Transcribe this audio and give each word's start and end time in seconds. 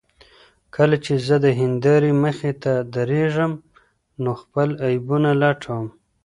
کله 0.75 0.95
چې 1.05 1.13
زه 1.27 1.35
د 1.45 1.47
هندارې 1.61 2.11
مخې 2.23 2.51
ته 2.63 2.73
درېږم 2.95 3.51
نو 4.23 4.31
خپل 4.41 4.69
عیبونه 4.87 5.29
لټوم. 5.41 5.85